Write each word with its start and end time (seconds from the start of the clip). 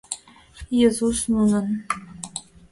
Езус 0.87 1.19
нунын... 1.33 1.67